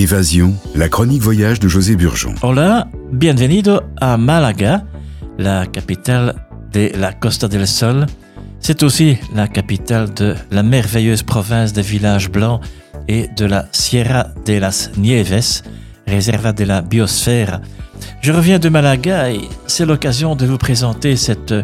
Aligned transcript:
Évasion, 0.00 0.54
la 0.74 0.88
chronique 0.88 1.20
voyage 1.20 1.60
de 1.60 1.68
José 1.68 1.94
Burgeon. 1.94 2.34
Hola, 2.40 2.88
bienvenido 3.12 3.82
a 4.00 4.16
Malaga, 4.16 4.82
la 5.36 5.66
capitale 5.66 6.36
de 6.72 6.90
la 6.96 7.12
Costa 7.12 7.48
del 7.48 7.66
Sol. 7.66 8.06
C'est 8.60 8.82
aussi 8.82 9.18
la 9.34 9.46
capitale 9.46 10.14
de 10.14 10.34
la 10.50 10.62
merveilleuse 10.62 11.22
province 11.22 11.74
des 11.74 11.82
villages 11.82 12.30
blancs 12.30 12.62
et 13.08 13.28
de 13.36 13.44
la 13.44 13.66
Sierra 13.72 14.28
de 14.46 14.54
las 14.54 14.90
Nieves, 14.96 15.62
réserva 16.06 16.54
de 16.54 16.64
la 16.64 16.80
biosphère. 16.80 17.60
Je 18.22 18.32
reviens 18.32 18.58
de 18.58 18.70
Malaga 18.70 19.30
et 19.30 19.42
c'est 19.66 19.84
l'occasion 19.84 20.34
de 20.34 20.46
vous 20.46 20.56
présenter 20.56 21.16
cette, 21.16 21.54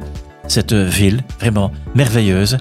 cette 0.46 0.74
ville 0.74 1.22
vraiment 1.40 1.72
merveilleuse. 1.94 2.58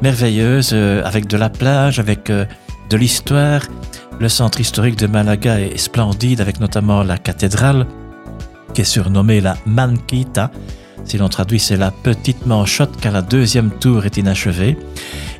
Merveilleuse 0.00 0.70
euh, 0.74 1.02
avec 1.04 1.26
de 1.26 1.36
la 1.36 1.50
plage, 1.50 1.98
avec 1.98 2.30
euh, 2.30 2.44
de 2.88 2.96
l'histoire. 2.96 3.62
Le 4.20 4.28
centre 4.28 4.60
historique 4.60 4.96
de 4.96 5.06
Malaga 5.06 5.60
est 5.60 5.78
splendide 5.78 6.40
avec 6.40 6.60
notamment 6.60 7.02
la 7.02 7.18
cathédrale 7.18 7.86
qui 8.74 8.82
est 8.82 8.84
surnommée 8.84 9.40
la 9.40 9.56
Manquita. 9.66 10.50
Si 11.04 11.18
l'on 11.18 11.28
traduit, 11.28 11.60
c'est 11.60 11.76
la 11.76 11.90
petite 11.90 12.46
manchotte 12.46 12.96
car 13.00 13.12
la 13.12 13.22
deuxième 13.22 13.70
tour 13.70 14.04
est 14.04 14.16
inachevée. 14.16 14.76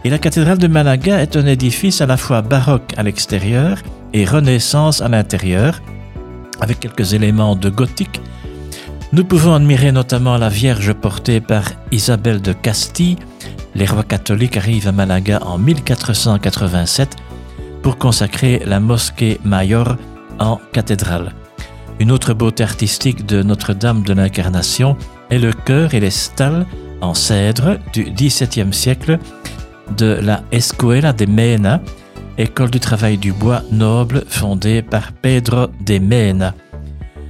Et 0.04 0.10
la 0.10 0.18
cathédrale 0.18 0.58
de 0.58 0.68
Malaga 0.68 1.20
est 1.20 1.36
un 1.36 1.46
édifice 1.46 2.00
à 2.00 2.06
la 2.06 2.16
fois 2.16 2.42
baroque 2.42 2.94
à 2.96 3.02
l'extérieur 3.02 3.78
et 4.12 4.24
renaissance 4.24 5.02
à 5.02 5.08
l'intérieur, 5.08 5.82
avec 6.60 6.80
quelques 6.80 7.12
éléments 7.12 7.56
de 7.56 7.68
gothique. 7.68 8.20
Nous 9.12 9.24
pouvons 9.24 9.54
admirer 9.54 9.92
notamment 9.92 10.36
la 10.36 10.48
Vierge 10.48 10.92
portée 10.92 11.40
par 11.40 11.64
Isabelle 11.92 12.40
de 12.40 12.52
Castille. 12.52 13.16
Les 13.74 13.86
rois 13.86 14.04
catholiques 14.04 14.56
arrivent 14.56 14.88
à 14.88 14.92
Malaga 14.92 15.40
en 15.42 15.58
1487 15.58 17.16
pour 17.88 17.96
consacrer 17.96 18.60
la 18.66 18.80
mosquée 18.80 19.40
Mayor 19.44 19.96
en 20.38 20.60
cathédrale. 20.74 21.32
Une 21.98 22.12
autre 22.12 22.34
beauté 22.34 22.62
artistique 22.62 23.24
de 23.24 23.42
Notre-Dame 23.42 24.02
de 24.02 24.12
l'Incarnation 24.12 24.94
est 25.30 25.38
le 25.38 25.54
chœur 25.54 25.94
et 25.94 26.00
les 26.00 26.10
stalles 26.10 26.66
en 27.00 27.14
cèdre 27.14 27.78
du 27.94 28.04
XVIIe 28.10 28.74
siècle 28.74 29.18
de 29.96 30.18
la 30.20 30.42
Escuela 30.52 31.14
de 31.14 31.24
Mena, 31.24 31.80
école 32.36 32.70
du 32.70 32.78
travail 32.78 33.16
du 33.16 33.32
bois 33.32 33.62
noble 33.72 34.22
fondée 34.28 34.82
par 34.82 35.12
Pedro 35.12 35.68
de 35.80 35.98
Mena. 35.98 36.54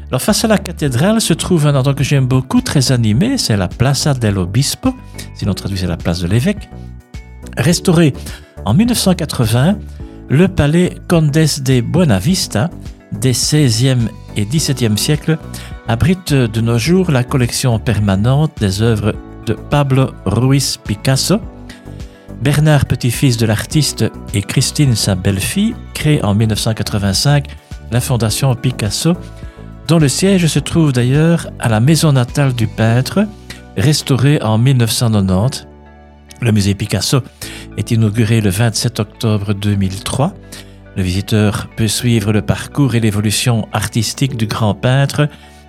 Alors 0.08 0.22
face 0.22 0.44
à 0.44 0.48
la 0.48 0.58
cathédrale 0.58 1.20
se 1.20 1.34
trouve 1.34 1.68
un 1.68 1.76
endroit 1.76 1.94
que 1.94 2.02
j'aime 2.02 2.26
beaucoup, 2.26 2.62
très 2.62 2.90
animé, 2.90 3.38
c'est 3.38 3.56
la 3.56 3.68
Plaza 3.68 4.12
del 4.12 4.38
Obispo, 4.38 4.92
si 5.36 5.44
l'on 5.44 5.54
traduisait 5.54 5.86
la 5.86 5.96
place 5.96 6.18
de 6.18 6.26
l'évêque. 6.26 6.68
Restauré 7.56 8.12
en 8.64 8.74
1980, 8.74 9.78
le 10.28 10.46
palais 10.46 10.94
Condes 11.08 11.30
de 11.30 11.80
Buenavista 11.80 12.70
des 13.12 13.32
16e 13.32 14.08
et 14.36 14.44
17e 14.44 14.96
siècles 14.96 15.38
abrite 15.88 16.34
de 16.34 16.60
nos 16.60 16.78
jours 16.78 17.10
la 17.10 17.24
collection 17.24 17.78
permanente 17.78 18.52
des 18.60 18.82
œuvres 18.82 19.14
de 19.46 19.54
Pablo 19.54 20.10
Ruiz 20.26 20.76
Picasso, 20.84 21.40
Bernard, 22.42 22.84
petit-fils 22.84 23.38
de 23.38 23.46
l'artiste, 23.46 24.04
et 24.34 24.42
Christine, 24.42 24.94
sa 24.94 25.14
belle-fille, 25.14 25.74
créent 25.94 26.22
en 26.22 26.34
1985 26.34 27.46
la 27.90 28.00
Fondation 28.00 28.54
Picasso, 28.54 29.14
dont 29.88 29.98
le 29.98 30.08
siège 30.08 30.46
se 30.46 30.58
trouve 30.58 30.92
d'ailleurs 30.92 31.48
à 31.58 31.70
la 31.70 31.80
maison 31.80 32.12
natale 32.12 32.52
du 32.52 32.66
peintre, 32.66 33.26
restaurée 33.78 34.40
en 34.42 34.58
1990. 34.58 35.66
Le 36.40 36.52
musée 36.52 36.74
Picasso 36.74 37.22
est 37.78 37.92
inauguré 37.92 38.40
le 38.42 38.50
27 38.50 39.00
octobre 39.00 39.54
2003. 39.54 40.34
Le 40.96 41.02
visiteur 41.02 41.68
peut 41.76 41.88
suivre 41.88 42.32
le 42.32 42.42
parcours 42.42 42.96
et 42.96 43.00
l'évolution 43.00 43.68
artistique 43.72 44.36
du 44.36 44.46
grand 44.46 44.74
peintre 44.74 45.28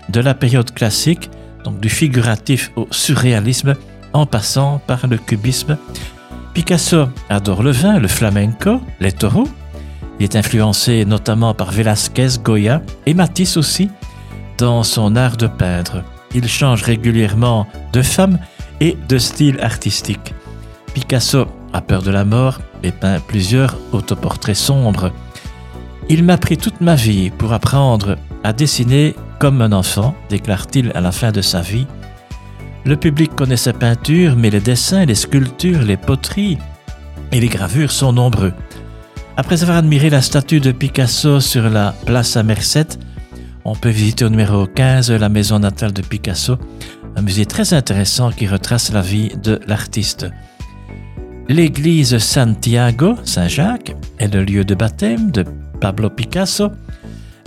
de 0.09 0.19
la 0.19 0.33
période 0.33 0.73
classique, 0.73 1.29
donc 1.63 1.79
du 1.79 1.87
figuratif 1.87 2.71
au 2.75 2.87
surréalisme, 2.89 3.75
en 4.11 4.25
passant 4.25 4.81
par 4.87 5.05
le 5.05 5.17
cubisme 5.17 5.77
Picasso 6.55 7.09
adore 7.29 7.61
le 7.61 7.71
vin, 7.71 7.99
le 7.99 8.07
flamenco, 8.07 8.81
les 8.99 9.11
taureaux. 9.11 9.47
Il 10.19 10.23
est 10.23 10.35
influencé 10.35 11.05
notamment 11.05 11.53
par 11.53 11.71
Velázquez, 11.71 12.39
Goya 12.43 12.81
et 13.05 13.13
Matisse 13.13 13.55
aussi 13.55 13.89
dans 14.57 14.81
son 14.83 15.15
art 15.15 15.37
de 15.37 15.47
peindre. 15.47 16.03
Il 16.33 16.47
change 16.47 16.81
régulièrement 16.81 17.67
de 17.93 18.01
femme 18.01 18.39
et 18.81 18.97
de 19.07 19.17
style 19.19 19.59
artistique. 19.61 20.33
Picasso 20.93 21.45
peur 21.81 22.01
de 22.01 22.11
la 22.11 22.25
mort 22.25 22.59
et 22.83 22.91
peint 22.91 23.19
plusieurs 23.19 23.77
autoportraits 23.91 24.55
sombres. 24.55 25.11
Il 26.09 26.23
m'a 26.23 26.37
pris 26.37 26.57
toute 26.57 26.81
ma 26.81 26.95
vie 26.95 27.29
pour 27.29 27.53
apprendre 27.53 28.17
à 28.43 28.53
dessiner 28.53 29.15
comme 29.39 29.61
un 29.61 29.71
enfant, 29.71 30.15
déclare-t-il 30.29 30.91
à 30.95 31.01
la 31.01 31.11
fin 31.11 31.31
de 31.31 31.41
sa 31.41 31.61
vie. 31.61 31.87
Le 32.85 32.95
public 32.95 33.35
connaît 33.35 33.57
sa 33.57 33.73
peinture, 33.73 34.35
mais 34.35 34.49
les 34.49 34.59
dessins, 34.59 35.05
les 35.05 35.15
sculptures, 35.15 35.81
les 35.81 35.97
poteries 35.97 36.57
et 37.31 37.39
les 37.39 37.47
gravures 37.47 37.91
sont 37.91 38.13
nombreux. 38.13 38.53
Après 39.37 39.61
avoir 39.63 39.77
admiré 39.77 40.09
la 40.09 40.21
statue 40.21 40.59
de 40.59 40.71
Picasso 40.71 41.39
sur 41.39 41.69
la 41.69 41.93
place 42.05 42.35
à 42.35 42.43
Merced, 42.43 42.97
on 43.63 43.75
peut 43.75 43.89
visiter 43.89 44.25
au 44.25 44.29
numéro 44.29 44.65
15 44.65 45.11
la 45.11 45.29
maison 45.29 45.59
natale 45.59 45.93
de 45.93 46.01
Picasso, 46.01 46.57
un 47.15 47.21
musée 47.21 47.45
très 47.45 47.73
intéressant 47.73 48.31
qui 48.31 48.47
retrace 48.47 48.91
la 48.91 49.01
vie 49.01 49.31
de 49.41 49.59
l'artiste. 49.67 50.27
L'église 51.49 52.19
Santiago, 52.19 53.15
Saint-Jacques, 53.23 53.95
est 54.19 54.31
le 54.31 54.43
lieu 54.43 54.63
de 54.63 54.75
baptême 54.75 55.31
de 55.31 55.43
Pablo 55.81 56.11
Picasso. 56.11 56.69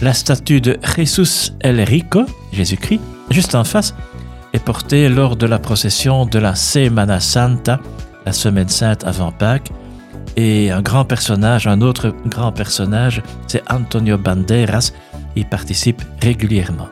La 0.00 0.12
statue 0.12 0.60
de 0.60 0.76
Jesus 0.96 1.52
el 1.60 1.80
Rico, 1.82 2.24
Jésus-Christ, 2.52 3.00
juste 3.30 3.54
en 3.54 3.62
face, 3.62 3.94
est 4.54 4.64
portée 4.64 5.08
lors 5.08 5.36
de 5.36 5.46
la 5.46 5.60
procession 5.60 6.26
de 6.26 6.40
la 6.40 6.56
Semana 6.56 7.20
Santa, 7.20 7.78
la 8.26 8.32
semaine 8.32 8.68
sainte 8.68 9.04
avant 9.04 9.30
Pâques. 9.30 9.70
Et 10.36 10.72
un 10.72 10.82
grand 10.82 11.04
personnage, 11.04 11.68
un 11.68 11.80
autre 11.80 12.12
grand 12.26 12.50
personnage, 12.50 13.22
c'est 13.46 13.62
Antonio 13.70 14.18
Banderas. 14.18 14.90
Il 15.36 15.46
participe 15.46 16.02
régulièrement. 16.20 16.88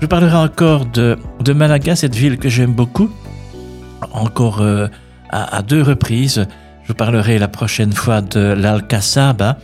Je 0.00 0.06
parlerai 0.06 0.38
encore 0.38 0.86
de, 0.86 1.16
Malaga, 1.54 1.94
cette 1.94 2.16
ville 2.16 2.36
que 2.36 2.48
j'aime 2.48 2.74
beaucoup, 2.74 3.10
encore 4.12 4.60
euh, 4.60 4.88
à, 5.32 5.62
deux 5.62 5.82
reprises. 5.82 6.46
Je 6.84 6.92
parlerai 6.92 7.38
la 7.38 7.48
prochaine 7.48 7.92
fois 7.92 8.20
de 8.20 8.40
l'Alcazaba. 8.40 9.58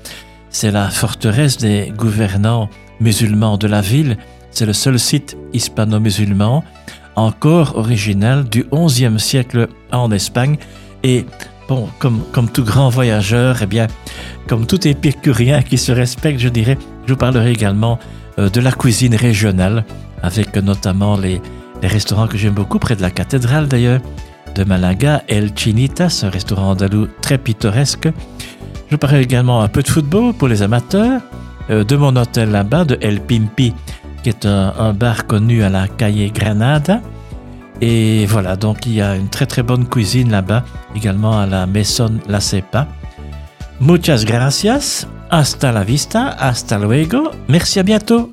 C'est 0.50 0.70
la 0.70 0.88
forteresse 0.88 1.58
des 1.58 1.92
gouvernants 1.96 2.68
musulmans 3.00 3.58
de 3.58 3.68
la 3.68 3.80
ville. 3.80 4.16
C'est 4.50 4.66
le 4.66 4.72
seul 4.72 4.98
site 4.98 5.36
hispano-musulman 5.52 6.64
encore 7.16 7.76
original 7.76 8.48
du 8.48 8.64
XIe 8.72 9.18
siècle 9.18 9.68
en 9.92 10.10
Espagne. 10.10 10.56
Et 11.02 11.26
bon, 11.68 11.88
comme, 11.98 12.22
comme 12.32 12.48
tout 12.48 12.64
grand 12.64 12.88
voyageur, 12.88 13.58
eh 13.62 13.66
bien, 13.66 13.88
comme 14.46 14.66
tout 14.66 14.86
épicurien 14.86 15.62
qui 15.62 15.78
se 15.78 15.92
respecte, 15.92 16.40
je 16.40 16.48
dirais, 16.48 16.78
je 17.06 17.12
vous 17.12 17.18
parlerai 17.18 17.50
également 17.50 17.98
euh, 18.38 18.48
de 18.48 18.60
la 18.60 18.72
cuisine 18.72 19.16
régionale, 19.16 19.84
avec 20.22 20.56
notamment 20.56 21.16
les, 21.16 21.42
les 21.82 21.88
restaurants 21.88 22.28
que 22.28 22.38
j'aime 22.38 22.54
beaucoup, 22.54 22.78
près 22.78 22.96
de 22.96 23.02
la 23.02 23.10
cathédrale 23.10 23.66
d'ailleurs, 23.66 24.00
de 24.58 24.64
Malaga, 24.64 25.22
El 25.28 25.54
Chinitas, 25.54 26.22
un 26.24 26.30
restaurant 26.30 26.70
andalou 26.70 27.06
très 27.22 27.38
pittoresque. 27.38 28.08
Je 28.90 28.96
parlerai 28.96 29.22
également 29.22 29.62
un 29.62 29.68
peu 29.68 29.82
de 29.82 29.88
football 29.88 30.34
pour 30.34 30.48
les 30.48 30.62
amateurs, 30.62 31.20
euh, 31.70 31.84
de 31.84 31.96
mon 31.96 32.14
hôtel 32.16 32.50
là-bas, 32.50 32.84
de 32.84 32.98
El 33.00 33.20
Pimpi, 33.20 33.72
qui 34.22 34.28
est 34.30 34.44
un, 34.46 34.74
un, 34.78 34.92
bar 34.92 35.26
connu 35.26 35.62
à 35.62 35.70
la 35.70 35.86
Calle 35.86 36.32
Granada. 36.32 37.00
Et 37.80 38.26
voilà, 38.26 38.56
donc 38.56 38.84
il 38.86 38.94
y 38.94 39.00
a 39.00 39.14
une 39.14 39.28
très 39.28 39.46
très 39.46 39.62
bonne 39.62 39.86
cuisine 39.86 40.30
là-bas, 40.30 40.64
également 40.96 41.38
à 41.38 41.46
la 41.46 41.66
Maison 41.66 42.18
La 42.28 42.40
Cepa. 42.40 42.88
Muchas 43.80 44.24
gracias, 44.24 45.06
hasta 45.30 45.70
la 45.70 45.84
vista, 45.84 46.30
hasta 46.30 46.78
luego, 46.78 47.30
merci 47.46 47.78
à 47.78 47.84
bientôt. 47.84 48.32